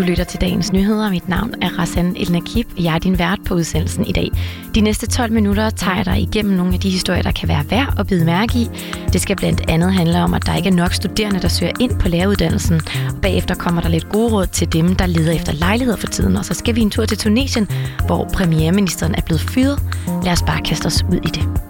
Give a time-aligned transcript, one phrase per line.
[0.00, 1.10] Du lytter til dagens nyheder.
[1.10, 2.68] Mit navn er Rassan Elnakib.
[2.78, 4.30] Jeg er din vært på udsendelsen i dag.
[4.74, 7.64] De næste 12 minutter tager jeg dig igennem nogle af de historier, der kan være
[7.70, 8.68] værd at bide mærke i.
[9.12, 11.98] Det skal blandt andet handle om, at der ikke er nok studerende, der søger ind
[11.98, 12.80] på læreruddannelsen.
[13.22, 16.36] Bagefter kommer der lidt gode råd til dem, der leder efter lejligheder for tiden.
[16.36, 17.68] Og så skal vi en tur til Tunesien,
[18.06, 19.78] hvor premierministeren er blevet fyret.
[20.24, 21.69] Lad os bare kaste os ud i det.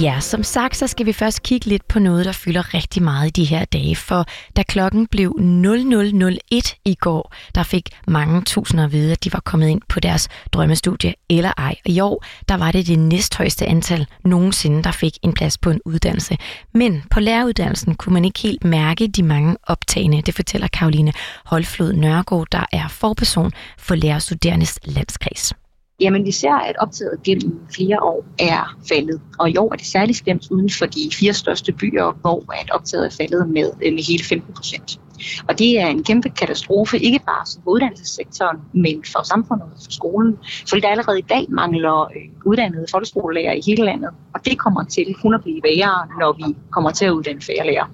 [0.00, 3.26] Ja, som sagt, så skal vi først kigge lidt på noget, der fylder rigtig meget
[3.26, 3.96] i de her dage.
[3.96, 4.26] For
[4.56, 9.40] da klokken blev 0001 i går, der fik mange tusinder at vide, at de var
[9.40, 11.74] kommet ind på deres drømmestudie eller ej.
[11.84, 15.70] Og i år, der var det det næsthøjeste antal nogensinde, der fik en plads på
[15.70, 16.36] en uddannelse.
[16.74, 20.22] Men på læreruddannelsen kunne man ikke helt mærke de mange optagende.
[20.22, 21.12] Det fortæller Karoline
[21.44, 25.54] Holflod Nørgaard, der er forperson for lærerstuderendes landskreds.
[26.00, 29.20] Jamen, vi ser, at optaget gennem flere år er faldet.
[29.38, 32.70] Og i år er det særligt slemt uden for de fire største byer, hvor at
[32.70, 35.00] optaget er faldet med, øh, med hele 15 procent.
[35.48, 39.90] Og det er en kæmpe katastrofe, ikke bare for uddannelsessektoren, men for samfundet og for
[39.90, 40.38] skolen.
[40.68, 44.10] Fordi der allerede i dag mangler øh, uddannede folkeskolelærer i hele landet.
[44.34, 47.66] Og det kommer til kun at blive værre, når vi kommer til at uddanne færre
[47.66, 47.88] lærere.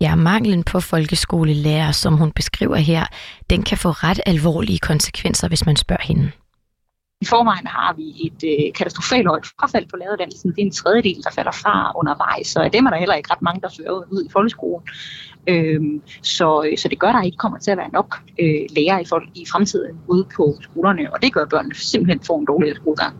[0.00, 3.06] Ja, manglen på folkeskolelærer, som hun beskriver her,
[3.50, 6.30] den kan få ret alvorlige konsekvenser, hvis man spørger hende.
[7.20, 10.50] I forvejen har vi et øh, katastrofalt højt frafald på læreruddannelsen.
[10.50, 13.32] Det er en tredjedel, der falder fra undervejs, så af dem er der heller ikke
[13.32, 14.88] ret mange, der søger ud i folkeskolen.
[15.46, 18.62] Øhm, så, øh, så det gør, at der ikke kommer til at være nok øh,
[18.76, 22.38] lærere i, folk, i fremtiden ude på skolerne, og det gør, at børnene simpelthen får
[22.38, 23.16] en dårligere skolegang.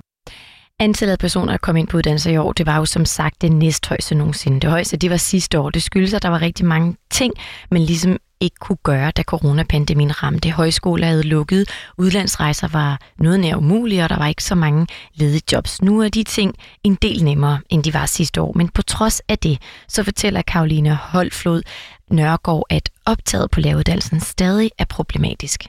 [0.80, 3.42] Antallet af personer, der kom ind på uddannelser i år, det var jo som sagt
[3.42, 4.60] det næsthøjeste nogensinde.
[4.60, 5.70] Det højeste, det var sidste år.
[5.70, 7.34] Det skyldes, at der var rigtig mange ting,
[7.70, 10.50] men ligesom ikke kunne gøre, da coronapandemien ramte.
[10.50, 15.42] Højskoler havde lukket, udlandsrejser var noget nær umulige, og der var ikke så mange ledige
[15.52, 15.82] jobs.
[15.82, 16.54] Nu er de ting
[16.84, 18.52] en del nemmere, end de var sidste år.
[18.56, 21.62] Men på trods af det, så fortæller Karoline Holflod
[22.10, 25.66] Nørgaard, at optaget på læreruddannelsen stadig er problematisk.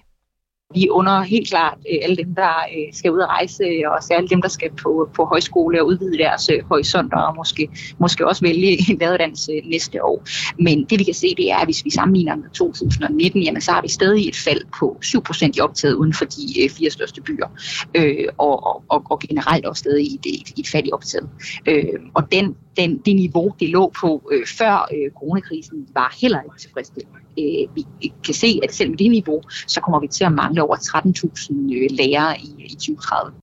[0.76, 4.04] Vi under helt klart øh, alle dem, der øh, skal ud og rejse, øh, og
[4.04, 7.70] særligt dem, der skal på, på højskole og udvide deres horisonter, og måske,
[8.00, 10.24] måske også vælge en læreruddannelse næste år.
[10.60, 13.72] Men det vi kan se, det er, at hvis vi sammenligner med 2019, jamen, så
[13.72, 17.48] har vi stadig et fald på 7% i optaget uden for de fire største byer,
[17.96, 21.30] øh, og, og, og generelt også stadig i et, et, et fald i optaget.
[21.68, 26.42] Øh, og den, den, det niveau, det lå på øh, før øh, coronakrisen, var heller
[26.42, 27.20] ikke tilfredsstillende.
[27.40, 27.86] Øh, vi
[28.26, 31.76] kan se, at selv med det niveau, så kommer vi til at mangle over 13.000
[31.76, 33.34] øh, lærere i, i 2030.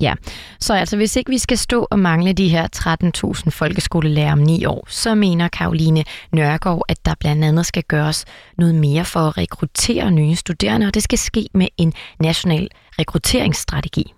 [0.00, 0.14] Ja,
[0.60, 2.68] så altså hvis ikke vi skal stå og mangle de her
[3.44, 8.24] 13.000 folkeskolelærer om ni år, så mener Karoline Nørgaard, at der blandt andet skal gøres
[8.58, 12.68] noget mere for at rekruttere nye studerende, og det skal ske med en national
[12.98, 14.12] rekrutteringsstrategi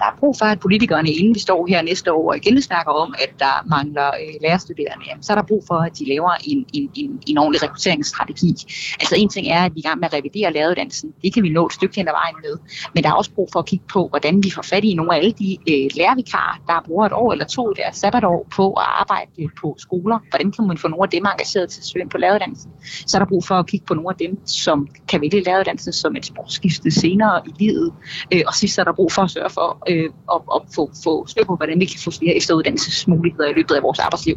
[0.00, 2.92] der er brug for, at politikerne, inden vi står her næste år og igen snakker
[2.92, 6.30] om, at der mangler øh, lærerstuderende, jamen, så er der brug for, at de laver
[6.44, 8.52] en, en, en, en ordentlig rekrutteringsstrategi.
[9.00, 11.12] Altså en ting er, at vi er i gang med at revidere læreruddannelsen.
[11.22, 12.54] Det kan vi nå et stykke hen ad vejen med.
[12.94, 15.14] Men der er også brug for at kigge på, hvordan vi får fat i nogle
[15.14, 18.72] af alle de øh, lærervikarer, der bruger et år eller to i deres sabbatår på
[18.72, 19.30] at arbejde
[19.60, 20.18] på skoler.
[20.30, 22.70] Hvordan kan man få nogle af dem engageret til at søge på læreruddannelsen?
[23.06, 25.92] Så er der brug for at kigge på nogle af dem, som kan vælge læreruddannelsen
[25.92, 27.92] som et sprogskifte senere i livet.
[28.34, 31.26] Øh, og sidst er der brug for at sørge for øh, og, og få, få
[31.26, 34.36] styr på, hvordan vi kan få flere efteruddannelsesmuligheder i løbet af vores arbejdsliv.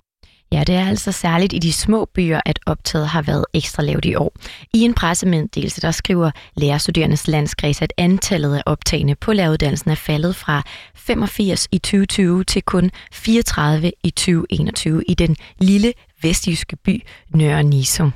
[0.54, 4.06] Ja, det er altså særligt i de små byer, at optaget har været ekstra lavt
[4.06, 4.34] i år.
[4.74, 10.36] I en pressemeddelelse, der skriver Lærerstuderendes Landskreds, at antallet af optagende på læreruddannelsen er faldet
[10.36, 10.64] fra
[10.96, 17.04] 85 i 2020 til kun 34 i 2021 i den lille vestjyske by
[17.36, 18.14] Nørre Nisum.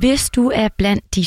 [0.00, 1.26] Hvis du er blandt de 67.425,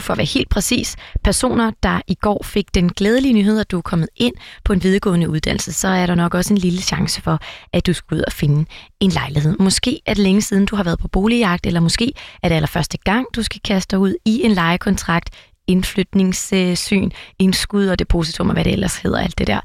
[0.00, 3.76] for at være helt præcis, personer, der i går fik den glædelige nyhed, at du
[3.78, 4.34] er kommet ind
[4.64, 7.38] på en videregående uddannelse, så er der nok også en lille chance for,
[7.72, 8.64] at du skal ud og finde
[9.00, 9.56] en lejlighed.
[9.58, 12.12] Måske er det længe siden, du har været på boligjagt, eller måske
[12.42, 15.30] er det allerførste gang, du skal kaste dig ud i en lejekontrakt,
[15.66, 19.60] indflytningssyn, indskud og depositum og hvad det ellers hedder, alt det der.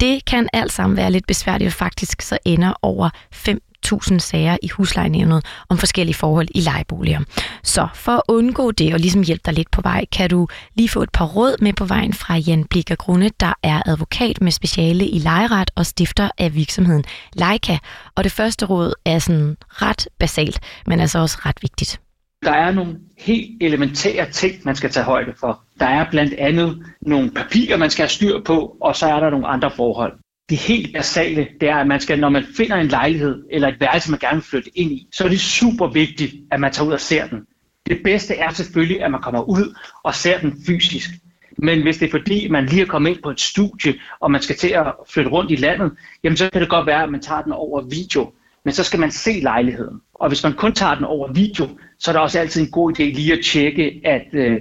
[0.00, 4.56] Det kan alt sammen være lidt besværligt, og faktisk så ender over 5 1000 sager
[4.62, 7.20] i huslejenævnet om forskellige forhold i lejeboliger.
[7.62, 10.88] Så for at undgå det og ligesom hjælpe dig lidt på vej, kan du lige
[10.88, 14.52] få et par råd med på vejen fra Jan Blikker Grunde, der er advokat med
[14.52, 17.78] speciale i lejeret og stifter af virksomheden Leica.
[18.14, 22.00] Og det første råd er sådan ret basalt, men altså også ret vigtigt.
[22.44, 25.60] Der er nogle helt elementære ting, man skal tage højde for.
[25.80, 29.30] Der er blandt andet nogle papirer, man skal have styr på, og så er der
[29.30, 30.12] nogle andre forhold
[30.48, 33.80] det helt basale, det er, at man skal, når man finder en lejlighed eller et
[33.80, 36.88] værelse, man gerne vil flytte ind i, så er det super vigtigt, at man tager
[36.88, 37.46] ud og ser den.
[37.86, 41.10] Det bedste er selvfølgelig, at man kommer ud og ser den fysisk.
[41.58, 44.42] Men hvis det er fordi, man lige er kommet ind på et studie, og man
[44.42, 45.92] skal til at flytte rundt i landet,
[46.24, 48.32] jamen så kan det godt være, at man tager den over video.
[48.64, 50.00] Men så skal man se lejligheden.
[50.14, 51.68] Og hvis man kun tager den over video,
[51.98, 54.60] så er det også altid en god idé lige at tjekke, at øh,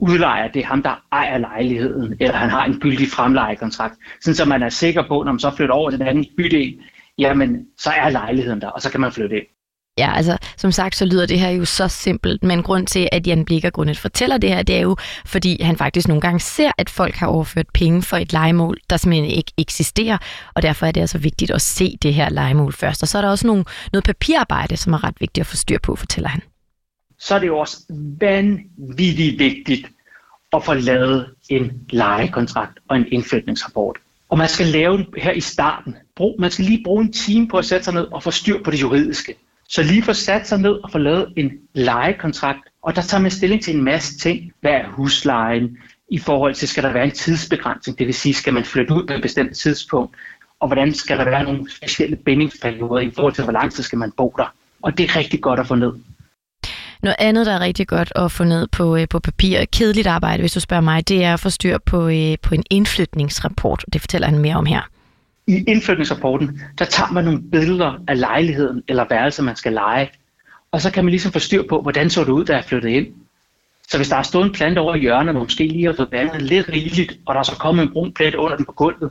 [0.00, 3.94] udlejer det er ham, der ejer lejligheden, eller han har en gyldig fremlejekontrakt.
[4.20, 6.78] Sådan så man er sikker på, når man så flytter over til den anden bydel,
[7.18, 9.46] jamen så er lejligheden der, og så kan man flytte ind.
[9.98, 13.26] Ja, altså som sagt, så lyder det her jo så simpelt, men grund til, at
[13.26, 14.96] Jan Blikker grundet fortæller det her, det er jo,
[15.26, 18.96] fordi han faktisk nogle gange ser, at folk har overført penge for et legemål, der
[18.96, 20.18] simpelthen ikke eksisterer,
[20.54, 23.02] og derfor er det altså vigtigt at se det her legemål først.
[23.02, 25.78] Og så er der også nogle, noget papirarbejde, som er ret vigtigt at få styr
[25.82, 26.42] på, fortæller han.
[27.18, 27.76] Så er det jo også
[28.20, 29.86] vanvittigt vigtigt
[30.52, 33.96] at få lavet en lejekontrakt og en indflytningsrapport.
[34.28, 35.96] Og man skal lave her i starten.
[36.38, 38.70] Man skal lige bruge en time på at sætte sig ned og få styr på
[38.70, 39.34] det juridiske.
[39.68, 43.30] Så lige få sat sig ned og få lavet en lejekontrakt, og der tager man
[43.30, 44.52] stilling til en masse ting.
[44.60, 45.78] Hvad er huslejen?
[46.08, 47.98] I forhold til, skal der være en tidsbegrænsning?
[47.98, 50.16] Det vil sige, skal man flytte ud på et bestemt tidspunkt?
[50.60, 53.98] Og hvordan skal der være nogle specielle bindingsperioder i forhold til, hvor lang tid skal
[53.98, 54.54] man bo der?
[54.82, 55.92] Og det er rigtig godt at få ned.
[57.06, 60.42] Noget andet, der er rigtig godt at få ned på, øh, på papir, kedeligt arbejde,
[60.42, 63.84] hvis du spørger mig, det er at få styr på, øh, på en indflytningsrapport.
[63.92, 64.80] Det fortæller han mere om her.
[65.46, 70.10] I indflytningsrapporten, der tager man nogle billeder af lejligheden eller værelser, man skal lege.
[70.72, 72.92] Og så kan man ligesom få styr på, hvordan så det ud, da jeg flyttede
[72.92, 73.06] ind.
[73.88, 76.12] Så hvis der er stået en plante over i hjørnet, og måske lige har fået
[76.12, 79.10] vandet lidt rigeligt, og der er så kommet en brun plet under den på gulvet,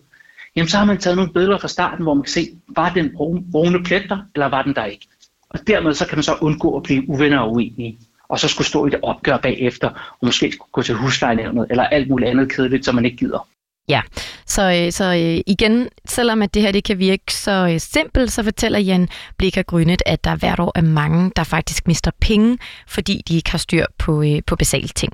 [0.56, 3.12] jamen så har man taget nogle billeder fra starten, hvor man kan se, var den
[3.52, 5.08] brune plet der, eller var den der ikke?
[5.56, 7.98] Og dermed så kan man så undgå at blive uvenner og uenige.
[8.30, 11.84] Og så skulle stå i det opgør bagefter, og måske skulle gå til huslejenævnet, eller
[11.84, 13.48] alt muligt andet kedeligt, som man ikke gider.
[13.90, 14.02] Ja,
[14.46, 18.32] så, øh, så øh, igen, selvom at det her det kan virke så øh, simpelt,
[18.32, 19.08] så fortæller Jan
[19.38, 22.58] Blikker Grynet, at der hvert år er mange, der faktisk mister penge,
[22.88, 25.14] fordi de ikke har styr på, på basale ting.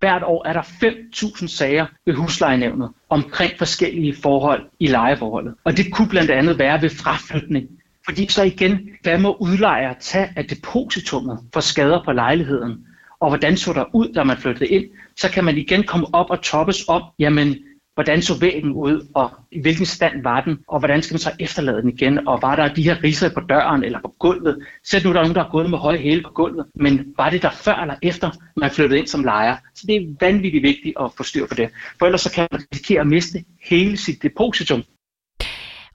[0.00, 5.54] Hvert år er der 5.000 sager ved huslejenævnet omkring forskellige forhold i lejeforholdet.
[5.64, 7.68] Og det kunne blandt andet være ved fraflytning.
[8.10, 12.86] Fordi så igen, hvad må udlejer tage af depositummet for skader på lejligheden?
[13.20, 14.84] Og hvordan så der ud, da man flyttede ind?
[15.16, 17.56] Så kan man igen komme op og toppes op, jamen
[17.94, 21.32] hvordan så væggen ud, og i hvilken stand var den, og hvordan skal man så
[21.40, 24.66] efterlade den igen, og var der de her ridser på døren eller på gulvet.
[24.84, 27.30] Sæt nu, der er nogen, der har gået med høje hæle på gulvet, men var
[27.30, 29.56] det der før eller efter, man flyttede ind som lejer?
[29.74, 32.62] Så det er vanvittigt vigtigt at få styr på det, for ellers så kan man
[32.72, 34.82] risikere at miste hele sit depositum.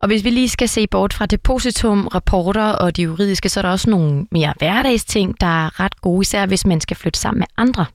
[0.06, 3.62] Og hvis vi lige skal se bort fra depositum, rapporter og de juridiske, så er
[3.62, 7.40] der også nogle mere hverdagsting, der er ret gode, især hvis man skal flytte sammen
[7.40, 7.86] med andre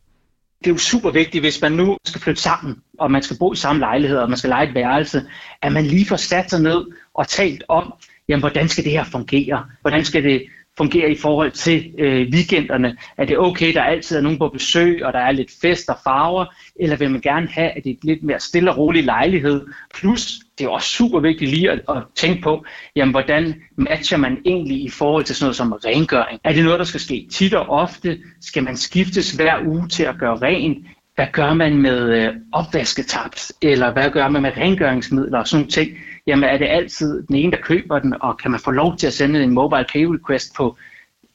[0.58, 3.52] det er jo super vigtigt, hvis man nu skal flytte sammen, og man skal bo
[3.52, 5.22] i samme lejlighed, og man skal lege et værelse,
[5.62, 6.84] at man lige får sat sig ned
[7.14, 7.92] og talt om,
[8.28, 9.64] jamen, hvordan skal det her fungere?
[9.80, 10.46] Hvordan skal det
[10.76, 12.96] fungere i forhold til øh, weekenderne?
[13.16, 15.96] Er det okay, der altid er nogen på besøg, og der er lidt fest og
[16.04, 16.46] farver?
[16.80, 19.66] Eller vil man gerne have, at det er lidt mere stille og rolig lejlighed?
[19.94, 22.64] Plus, det er også super vigtigt lige at, at tænke på,
[22.96, 26.40] jamen, hvordan matcher man egentlig i forhold til sådan noget som rengøring?
[26.44, 28.18] Er det noget, der skal ske tit og ofte?
[28.40, 30.86] Skal man skiftes hver uge til at gøre rent?
[31.14, 33.52] Hvad gør man med øh, opvasketaps?
[33.62, 35.90] Eller hvad gør man med rengøringsmidler og sådan nogle ting?
[36.26, 39.06] Jamen er det altid den ene, der køber den, og kan man få lov til
[39.06, 40.76] at sende en mobile pay request på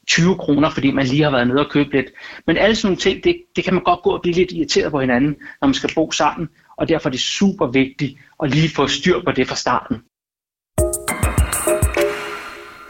[0.08, 2.06] 20 kroner, fordi man lige har været nede og købe lidt.
[2.48, 4.92] Men alle sådan nogle ting, det, det kan man godt gå og blive lidt irriteret
[4.92, 8.70] på hinanden, når man skal bo sammen, og derfor er det super vigtigt at lige
[8.76, 10.02] få styr på det fra starten.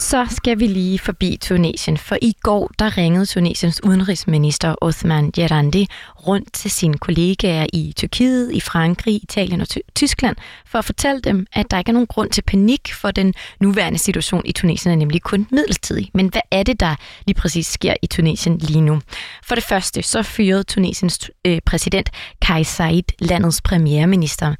[0.06, 5.88] Så skal vi lige forbi Tunesien, for i går der ringede Tunesiens udenrigsminister Othman Jerandi
[6.28, 10.36] rundt til sine kollegaer i Tyrkiet, i Frankrig, Italien og Tyskland
[10.66, 14.00] for at fortælle dem, at der ikke er nogen grund til panik for den nuværende
[14.00, 16.10] situation i Tunesien er nemlig kun midlertidig.
[16.14, 16.96] Men hvad er det, der
[17.28, 19.02] lige præcis sker i Tunesien lige nu?
[19.44, 22.10] For det første så fyrede Tunesiens øh, præsident
[22.42, 24.56] Kais Said landets premierminister.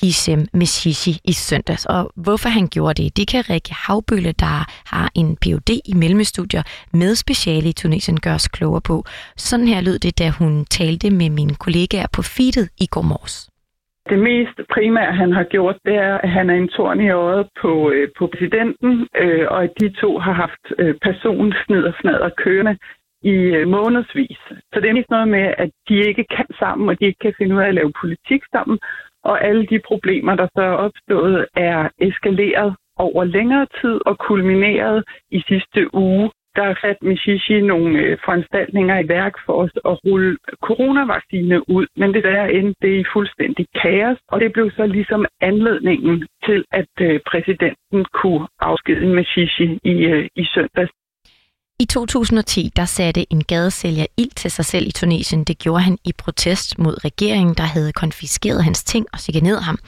[0.00, 1.86] Hichem Meshishi i søndags.
[1.86, 5.70] Og hvorfor han gjorde det, det kan Rikke Havbølle, der har en Ph.D.
[5.90, 6.62] i mellemstudier
[6.92, 8.96] med speciale i Tunesien, gør os klogere på.
[9.36, 13.36] Sådan her lød det, da hun talte med mine kollegaer på feedet i går morges.
[14.10, 17.48] Det mest primære, han har gjort, det er, at han er en torn i øjet
[17.62, 22.30] på, øh, på præsidenten, øh, og at de to har haft øh, personsnid og fnader
[22.42, 22.76] kørende
[23.22, 24.40] i øh, månedsvis.
[24.72, 27.34] Så det er ikke noget med, at de ikke kan sammen, og de ikke kan
[27.38, 28.78] finde ud af at lave politik sammen,
[29.24, 35.04] og alle de problemer, der så er opstået, er eskaleret over længere tid og kulminerede
[35.30, 36.30] i sidste uge.
[36.56, 41.86] Der er sat Mishishi nogle øh, foranstaltninger i værk for os at rulle coronavaccine ud,
[41.96, 46.64] men det der endte det i fuldstændig kaos, og det blev så ligesom anledningen til,
[46.72, 50.92] at øh, præsidenten kunne afskede Mishishi i, øh, i søndags.
[51.80, 55.44] I 2010 der satte en gadesælger ild til sig selv i Tunesien.
[55.44, 59.78] Det gjorde han i protest mod regeringen, der havde konfiskeret hans ting og chikaneret ham.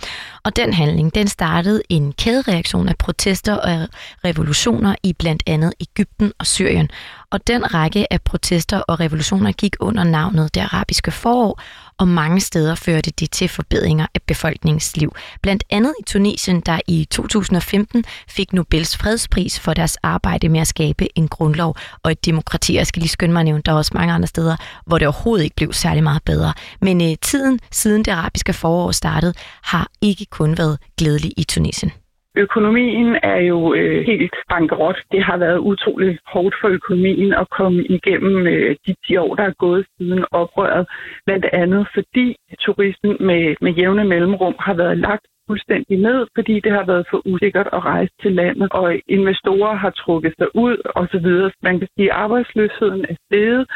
[0.44, 3.88] Og den handling den startede en kædereaktion af protester og
[4.24, 6.88] revolutioner i blandt andet Ægypten og Syrien.
[7.36, 11.60] Og den række af protester og revolutioner gik under navnet det arabiske forår,
[11.98, 15.16] og mange steder førte det til forbedringer af befolkningens liv.
[15.42, 20.66] Blandt andet i Tunesien, der i 2015 fik Nobels fredspris for deres arbejde med at
[20.66, 22.74] skabe en grundlov og et demokrati.
[22.74, 25.08] Jeg skal lige skynde mig at nævne, der er også mange andre steder, hvor det
[25.08, 26.52] overhovedet ikke blev særlig meget bedre.
[26.80, 31.92] Men øh, tiden siden det arabiske forår startede, har ikke kun været glædelig i Tunesien.
[32.36, 34.98] Økonomien er jo øh, helt bankerot.
[35.12, 39.42] Det har været utrolig hårdt for økonomien at komme igennem øh, de 10 år, der
[39.42, 40.86] er gået siden oprøret.
[41.26, 46.72] Blandt andet fordi turismen med, med jævne mellemrum har været lagt fuldstændig ned, fordi det
[46.72, 51.28] har været for usikkert at rejse til landet, og investorer har trukket sig ud osv.
[51.62, 53.66] Man kan sige, at arbejdsløsheden er steget,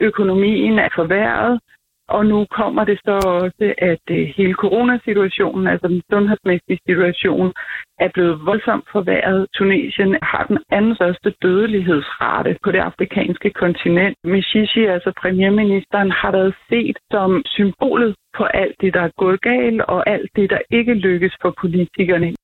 [0.00, 1.60] økonomien er forværret,
[2.08, 7.52] og nu kommer det så også, at øh, hele coronasituationen, altså den sundhedsmæssige situation,
[8.00, 9.46] er blevet voldsomt forværret.
[9.54, 14.16] Tunesien har den anden største dødelighedsrate på det afrikanske kontinent.
[14.24, 19.80] Mishishi, altså premierministeren, har været set som symbolet på alt det, der er gået galt,
[19.80, 22.34] og alt det, der ikke lykkes for politikerne.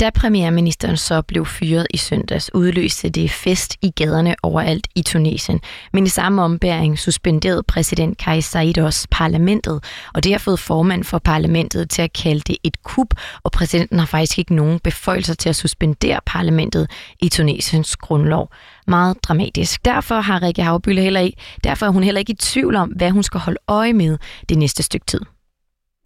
[0.00, 5.60] Da premierministeren så blev fyret i søndags, udløste det fest i gaderne overalt i Tunesien.
[5.92, 9.84] Men i samme ombæring suspenderede præsident Kais Said også parlamentet,
[10.14, 13.98] og det har fået formand for parlamentet til at kalde det et kup, og præsidenten
[13.98, 18.50] har faktisk ikke nogen beføjelser til at suspendere parlamentet i Tunesiens grundlov.
[18.86, 19.84] Meget dramatisk.
[19.84, 23.10] Derfor har Rikke Havbølle heller ikke, derfor er hun heller ikke i tvivl om, hvad
[23.10, 25.20] hun skal holde øje med det næste stykke tid.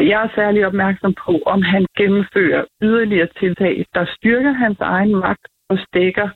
[0.00, 5.48] Jeg er særlig opmærksom på, om han gennemfører yderligere tiltag, der styrker hans egen magt
[5.68, 6.28] og stikker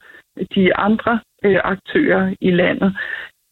[0.54, 2.96] de andre øh, aktører i landet.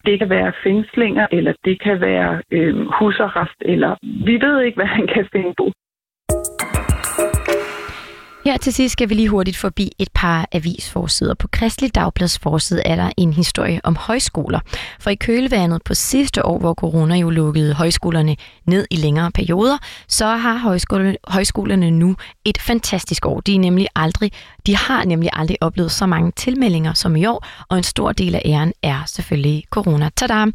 [0.07, 4.87] Det kan være fængslinger, eller det kan være øh, husarrest, eller vi ved ikke, hvad
[4.87, 5.73] han kan finde på.
[8.45, 11.35] Her til sidst skal vi lige hurtigt forbi et par avisforsider.
[11.35, 14.61] På Kristelig Dagblads forside er der en historie om højskoler.
[15.01, 19.79] For i kølvandet på sidste år, hvor corona jo lukkede højskolerne ned i længere perioder,
[20.09, 23.41] så har højskolerne, højskolerne nu et fantastisk år.
[23.41, 24.33] De, er nemlig aldrig,
[24.67, 28.35] de har nemlig aldrig oplevet så mange tilmeldinger som i år, og en stor del
[28.35, 30.11] af æren er selvfølgelig corona.
[30.17, 30.47] Tada!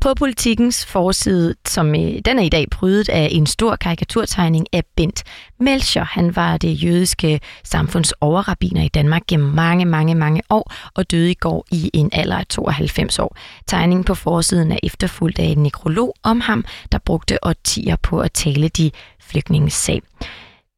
[0.00, 4.82] På politikens forside, som øh, den er i dag prydet af en stor karikaturtegning af
[4.96, 5.24] Bent
[5.60, 6.04] Melcher.
[6.04, 11.10] Han var det jødiske Øh, samfunds overrabiner i Danmark gennem mange, mange, mange år og
[11.10, 13.36] døde i går i en alder af 92 år.
[13.66, 18.32] Tegningen på forsiden er efterfulgt af en nekrolog om ham, der brugte årtier på at
[18.32, 20.02] tale de flygtninges sag.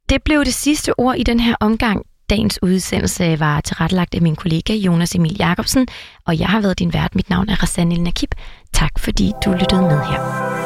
[0.09, 2.07] Det blev det sidste ord i den her omgang.
[2.31, 5.89] Dagens udsendelse var tilrettelagt af min kollega Jonas Emil Jacobsen,
[6.27, 7.15] og jeg har været din vært.
[7.15, 8.31] Mit navn er Rassan El Nakib.
[8.73, 10.66] Tak fordi du lyttede med her.